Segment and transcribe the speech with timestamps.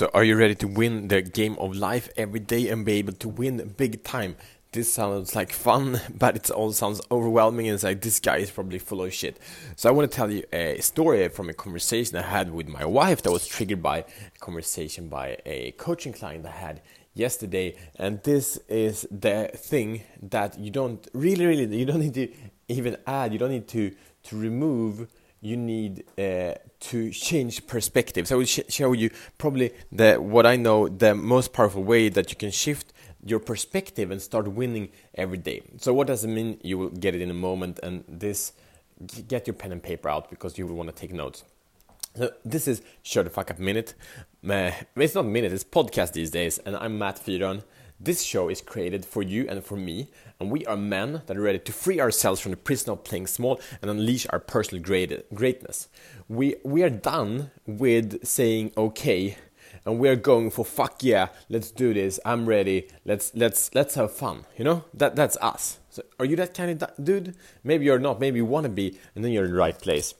[0.00, 3.12] So, are you ready to win the game of life every day and be able
[3.12, 4.36] to win big time?
[4.72, 8.50] This sounds like fun, but it all sounds overwhelming and it's like this guy is
[8.50, 9.38] probably full of shit.
[9.76, 12.86] So, I want to tell you a story from a conversation I had with my
[12.86, 16.80] wife that was triggered by a conversation by a coaching client I had
[17.12, 17.76] yesterday.
[17.96, 22.32] And this is the thing that you don't really, really, you don't need to
[22.68, 25.08] even add, you don't need to, to remove
[25.40, 28.30] you need uh, to change perspectives.
[28.30, 32.30] I will sh show you probably the what I know the most powerful way that
[32.30, 32.92] you can shift
[33.24, 35.62] your perspective and start winning every day.
[35.78, 36.58] So what does it mean?
[36.62, 38.52] You will get it in a moment, and this
[39.28, 41.44] get your pen and paper out because you will want to take notes.
[42.16, 43.94] So this is Shut the Fuck Up Minute.
[44.48, 47.62] Uh, it's not minute, it's podcast these days, and I'm Matt Fyron.
[48.02, 51.42] This show is created for you and for me, and we are men that are
[51.42, 55.88] ready to free ourselves from the prison of playing small and unleash our personal greatness.
[56.26, 59.36] We, we are done with saying okay,
[59.84, 62.18] and we are going for fuck yeah, let's do this.
[62.24, 62.88] I'm ready.
[63.04, 64.46] Let's let's let's have fun.
[64.56, 65.78] You know that that's us.
[65.90, 67.34] So are you that kind of dude?
[67.62, 68.18] Maybe you're not.
[68.18, 70.14] Maybe you want to be, and then you're in the right place.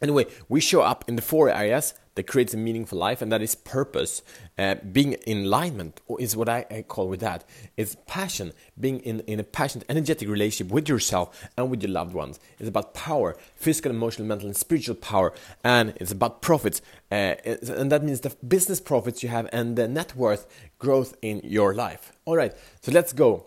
[0.00, 3.42] Anyway, we show up in the four areas that creates a meaningful life, and that
[3.42, 4.22] is purpose.
[4.58, 7.44] Uh, being in alignment is what I, I, call with that.
[7.76, 12.14] It's passion, being in, in a passionate, energetic relationship with yourself and with your loved
[12.14, 12.40] ones.
[12.58, 16.82] It's about power, physical, emotional, mental, and spiritual power, and it's about profits.
[17.10, 20.46] Uh, and that means the business profits you have and the net worth
[20.78, 22.12] growth in your life.
[22.24, 23.46] All right, so let's go.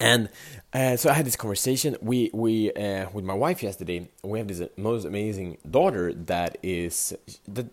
[0.00, 0.30] And
[0.72, 4.08] uh, so I had this conversation we we uh, with my wife yesterday.
[4.24, 7.14] We have this most amazing daughter that is
[7.46, 7.66] that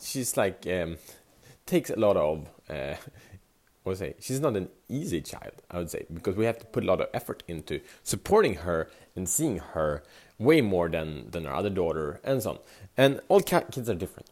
[0.00, 0.98] she's like um,
[1.64, 2.96] takes a lot of uh,
[3.82, 6.84] what say she's not an easy child I would say because we have to put
[6.84, 10.02] a lot of effort into supporting her and seeing her
[10.38, 12.58] way more than than our other daughter and so on.
[12.96, 14.28] And all kids are different.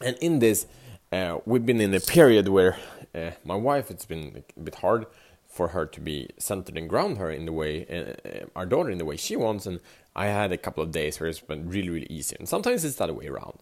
[0.00, 0.66] And in this,
[1.10, 2.76] uh, we've been in a period where
[3.14, 5.06] uh, my wife it's been a bit hard
[5.54, 8.98] for her to be centered and ground her in the way uh, our daughter in
[8.98, 9.66] the way she wants.
[9.66, 9.80] And
[10.16, 12.36] i had a couple of days where it's been really really easy.
[12.38, 13.58] And sometimes it's the other way around.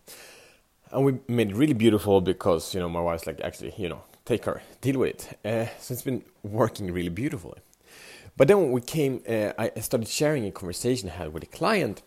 [0.90, 4.02] And we made it really beautiful because you know my wife's like actually you know
[4.24, 5.38] take her deal with it.
[5.44, 7.60] Uh, so it's been working really beautifully.
[8.36, 11.52] But then when we came uh, i started sharing a conversation i had with a
[11.58, 12.02] client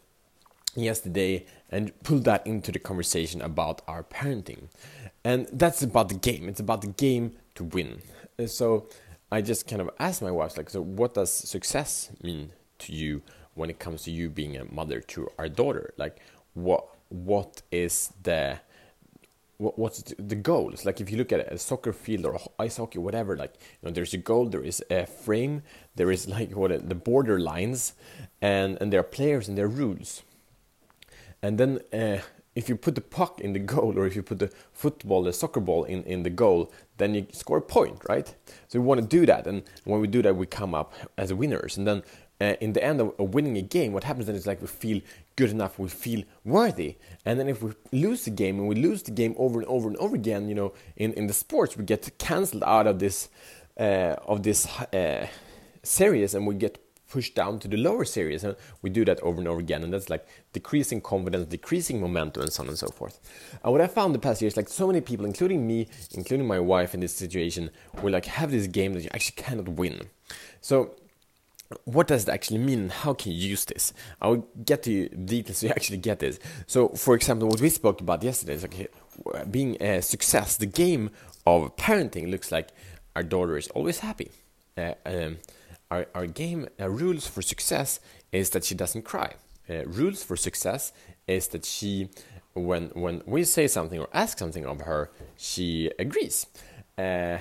[0.76, 4.68] yesterday and pulled that into the conversation about our parenting.
[5.24, 6.48] And that's about the game.
[6.48, 8.02] It's about the game to win.
[8.38, 8.88] Uh, so
[9.36, 13.22] I just kind of asked my wife, like, so what does success mean to you
[13.54, 15.94] when it comes to you being a mother to our daughter?
[15.98, 16.22] Like,
[16.54, 18.60] what what is the
[19.58, 20.86] what, what's the goals?
[20.86, 23.92] Like, if you look at a soccer field or ice hockey, whatever, like, you know,
[23.92, 25.64] there's a goal, there is a frame,
[25.96, 27.92] there is like what the border lines,
[28.42, 30.24] and and there are players and there are rules.
[31.42, 32.22] And then uh,
[32.56, 35.34] if you put the puck in the goal or if you put the football, the
[35.34, 38.34] soccer ball in, in the goal, then you score a point, right?
[38.70, 39.46] So we want to do that.
[39.46, 41.78] And when we do that, we come up as winners.
[41.78, 42.04] And then
[42.40, 45.02] uh, in the end of, winning a game, what happens then is like we feel
[45.36, 46.96] good enough, we feel worthy.
[47.26, 49.90] And then if we lose the game and we lose the game over and over
[49.90, 53.30] and over again, you know, in, in the sports, we get cancelled out of this,
[53.78, 55.28] uh, of this uh,
[55.84, 56.85] series and we get
[57.16, 59.94] push down to the lower series and we do that over and over again and
[59.94, 63.22] that's like decreasing confidence decreasing momentum and so on and so forth.
[63.64, 66.60] And what i found the past years like so many people including me including my
[66.60, 67.70] wife in this situation
[68.02, 70.10] will like have this game that you actually cannot win.
[70.60, 70.76] So
[71.86, 72.90] what does it actually mean?
[72.90, 73.94] How can you use this?
[74.22, 76.38] I will get to details so you actually get this.
[76.68, 78.90] So for example what we spoke about yesterday is okay
[79.50, 81.12] being a success the game
[81.48, 82.68] of parenting looks like
[83.16, 84.32] our daughter is always happy.
[84.78, 85.38] Uh, um,
[85.92, 88.00] our, our game uh, rules for success
[88.32, 89.36] is that she doesn't cry.
[89.70, 90.94] Uh, rules for success
[91.28, 92.10] is that she,
[92.54, 96.48] when when we say something or ask something of her, she agrees.
[96.98, 97.38] Uh,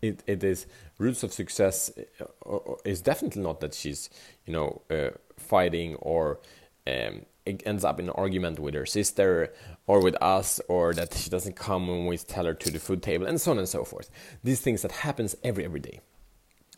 [0.00, 0.66] it it is
[0.98, 1.90] rules of success
[2.20, 4.10] uh, is definitely not that she's
[4.46, 6.40] you know uh, fighting or
[6.86, 9.52] um, ends up in an argument with her sister
[9.86, 13.02] or with us or that she doesn't come when we tell her to the food
[13.02, 14.10] table and so on and so forth.
[14.44, 16.00] These things that happens every every day.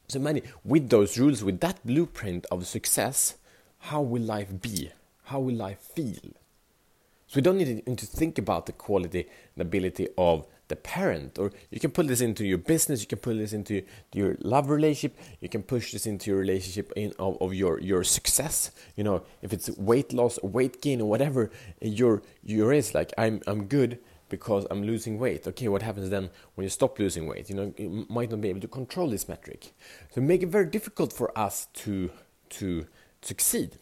[0.09, 3.35] So many with those rules, with that blueprint of success,
[3.79, 4.91] how will life be?
[5.25, 6.33] How will life feel?
[7.27, 11.53] So we don't need to think about the quality and ability of the parent, or
[11.71, 15.19] you can put this into your business, you can put this into your love relationship,
[15.41, 18.71] you can push this into your relationship in of, of your your success.
[18.97, 21.51] You know, if it's weight loss, weight gain, or whatever
[21.83, 23.99] your your is like, I'm I'm good
[24.29, 25.47] because I'm losing weight.
[25.47, 27.49] Okay, what happens then when you stop losing weight?
[27.49, 29.73] You know, you might not be able to control this metric.
[30.15, 32.11] So make it very difficult for us to
[32.51, 32.87] to
[33.23, 33.79] succeed.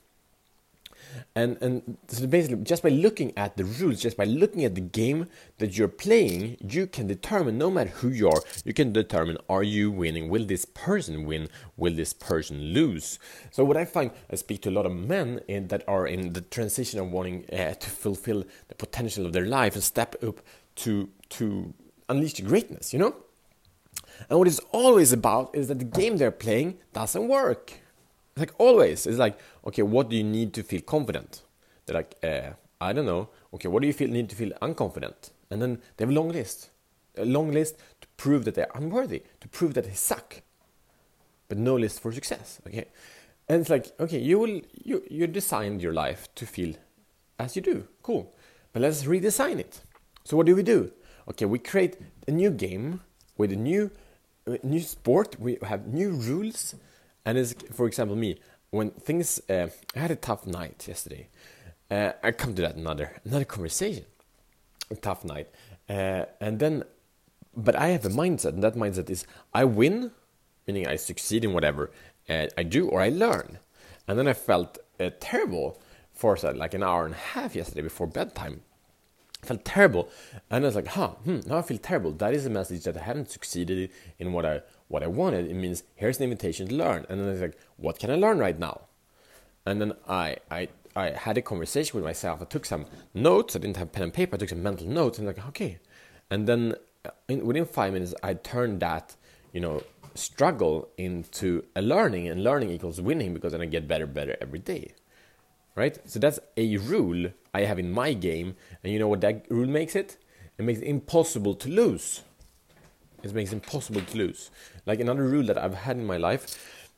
[1.34, 4.80] And and so basically, just by looking at the rules, just by looking at the
[4.80, 5.28] game
[5.58, 9.62] that you're playing, you can determine no matter who you are, you can determine are
[9.62, 10.28] you winning?
[10.28, 11.48] Will this person win?
[11.76, 13.18] Will this person lose?
[13.50, 16.32] So what I find, I speak to a lot of men in, that are in
[16.32, 20.40] the transition of wanting uh, to fulfill the potential of their life and step up
[20.74, 21.74] to to
[22.08, 22.92] unleash the greatness.
[22.92, 23.16] You know.
[24.28, 27.81] And what it's always about is that the game they're playing doesn't work.
[28.36, 31.42] Like always, it's like, okay, what do you need to feel confident?
[31.84, 33.28] They're like, uh, I don't know.
[33.54, 35.30] Okay, what do you feel need to feel unconfident?
[35.50, 36.70] And then they have a long list,
[37.16, 40.40] a long list to prove that they're unworthy, to prove that they suck,
[41.48, 42.60] but no list for success.
[42.66, 42.86] Okay,
[43.48, 46.74] and it's like, okay, you will you you designed your life to feel
[47.38, 48.34] as you do, cool,
[48.72, 49.80] but let's redesign it.
[50.24, 50.90] So what do we do?
[51.28, 53.02] Okay, we create a new game
[53.36, 53.90] with a new
[54.46, 55.38] a new sport.
[55.38, 56.74] We have new rules
[57.24, 58.38] and it's, for example, me,
[58.70, 61.28] when things, uh, I had a tough night yesterday.
[61.90, 64.06] Uh, I come to that another another conversation.
[64.90, 65.48] A tough night,
[65.88, 66.84] uh, and then,
[67.56, 70.10] but I have a mindset, and that mindset is I win,
[70.66, 71.90] meaning I succeed in whatever
[72.28, 73.58] uh, I do or I learn.
[74.06, 75.80] And then I felt uh, terrible
[76.12, 78.62] for like an hour and a half yesterday before bedtime.
[79.42, 80.08] I felt terrible,
[80.50, 82.96] and I was like, "Huh, hmm, now I feel terrible." That is a message that
[82.96, 84.60] I haven't succeeded in what I
[84.92, 85.50] what I wanted.
[85.50, 87.06] It means here's an invitation to learn.
[87.08, 88.82] And then it's like, what can I learn right now?
[89.64, 92.42] And then I, I, I had a conversation with myself.
[92.42, 92.84] I took some
[93.14, 93.56] notes.
[93.56, 94.36] I didn't have pen and paper.
[94.36, 95.18] I took some mental notes.
[95.18, 95.78] And like, okay.
[96.30, 96.74] And then
[97.06, 99.16] uh, in, within five minutes, I turned that,
[99.54, 99.82] you know,
[100.14, 102.28] struggle into a learning.
[102.28, 104.92] And learning equals winning because then I get better, better every day.
[105.74, 105.98] Right?
[106.04, 108.56] So that's a rule I have in my game.
[108.84, 110.18] And you know what that rule makes it?
[110.58, 112.20] It makes it impossible to lose.
[113.22, 114.50] It makes it impossible to lose.
[114.86, 116.88] Like another rule that I've had in my life,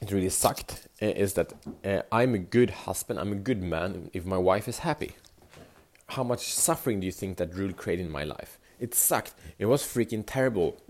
[0.00, 1.52] it really sucked, eh, is that
[1.84, 5.12] uh, I'm a good husband, I'm a good man if my wife is happy.
[6.08, 8.58] How much suffering do you think that rule created in my life?
[8.80, 9.34] It sucked.
[9.58, 10.82] It was freaking terrible.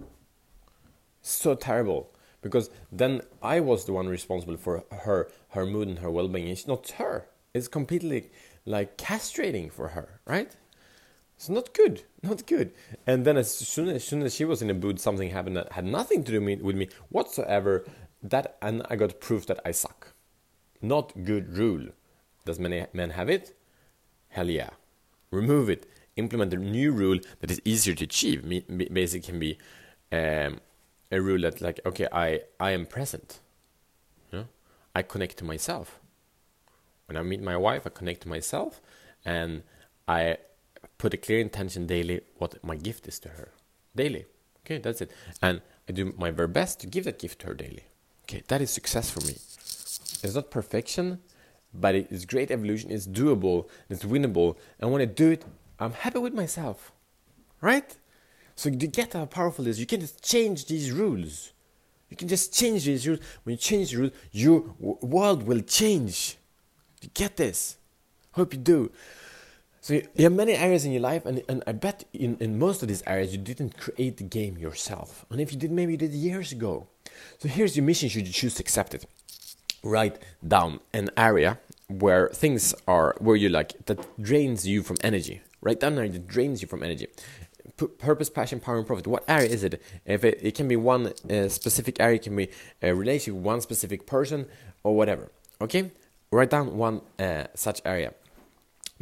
[1.20, 2.10] So terrible.
[2.40, 6.48] Because then I was the one responsible for her her mood and her well being.
[6.48, 7.28] It's not her.
[7.54, 8.30] It's completely
[8.64, 10.56] like castrating for her, right?
[11.37, 12.73] It's not good, not good.
[13.06, 15.73] And then as soon as, soon as she was in a mood, something happened that
[15.73, 17.84] had nothing to do with me whatsoever.
[18.23, 20.12] That and I got proof that I suck.
[20.81, 21.88] Not good rule.
[22.44, 23.56] Does many men have it?
[24.29, 24.70] Hell yeah.
[25.31, 25.90] Remove it.
[26.17, 28.49] Implement a new rule that is easier to achieve.
[28.93, 29.58] Basically, can be
[30.12, 30.61] um,
[31.11, 33.40] a rule that like okay, I I am present.
[34.94, 36.00] I connect to myself.
[37.06, 38.81] When I meet my wife, I connect to myself,
[39.25, 39.62] and
[40.06, 40.38] I
[41.02, 43.49] put a clear intention daily what my gift is to her.
[43.96, 44.25] Daily.
[44.60, 45.10] Okay, that's it.
[45.43, 47.87] And I do my very best to give that gift to her daily.
[48.25, 49.32] Okay, that is success for me.
[50.22, 51.19] It's not perfection,
[51.75, 52.93] but it is great evolution.
[52.93, 54.56] It's doable, it's winnable.
[54.78, 55.44] And when I do it,
[55.81, 56.93] I'm happy with myself.
[57.60, 57.96] Right?
[58.54, 61.52] So you get how powerful it is, you can just change these rules.
[62.10, 63.20] You can just change these rules.
[63.43, 66.37] When you change the rules, your world will change.
[67.00, 67.76] You get this?
[68.32, 68.93] Hope you do.
[69.82, 72.82] So you have many areas in your life, and, and I bet in, in most
[72.82, 75.26] of these areas you didn't create the game yourself.
[75.29, 76.87] And if you did, maybe you did years ago.
[77.40, 79.06] So here's your mission should you choose to accept it.
[79.82, 81.58] Write down an area
[81.88, 85.40] where things are, where you like, that drains you from energy.
[85.61, 87.08] Write down an area that drains you from energy.
[87.76, 89.08] P- purpose, passion, power, and profit.
[89.08, 89.82] What area is it?
[90.06, 92.50] If it, it can be one uh, specific area, it can be
[92.83, 94.47] a relationship with one specific person,
[94.85, 95.33] or whatever.
[95.61, 95.90] Okay?
[96.30, 98.14] Write down one uh, such area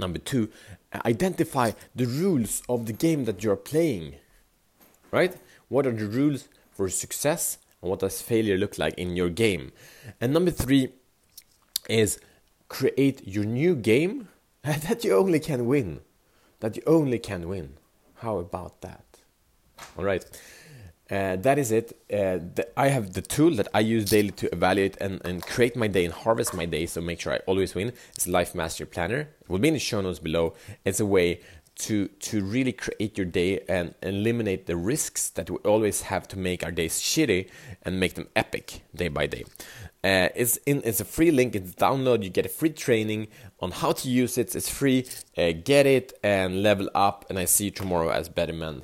[0.01, 0.51] Number two,
[0.95, 4.17] identify the rules of the game that you're playing.
[5.11, 5.37] Right?
[5.69, 9.73] What are the rules for success and what does failure look like in your game?
[10.21, 10.93] And number three
[11.89, 12.21] is
[12.69, 14.29] create your new game
[14.63, 16.01] that you only can win.
[16.61, 17.75] That you only can win.
[18.17, 19.05] How about that?
[19.97, 20.25] All right.
[21.11, 21.93] Uh, that is it.
[22.13, 25.75] Uh, the, I have the tool that I use daily to evaluate and, and create
[25.75, 27.93] my day and harvest my day, so make sure I always win.
[28.15, 29.21] It's Life Master Planner.
[29.41, 30.55] It will be in the show notes below.
[30.85, 31.41] It's a way
[31.81, 36.39] to to really create your day and eliminate the risks that we always have to
[36.39, 37.49] make our days shitty
[37.83, 39.45] and make them epic day by day.
[40.05, 41.57] Uh, it's in it's a free link.
[41.57, 42.23] It's download.
[42.23, 43.29] You get a free training
[43.61, 44.55] on how to use it.
[44.55, 45.07] It's free.
[45.37, 47.25] Uh, get it and level up.
[47.29, 48.83] And I see you tomorrow as better men.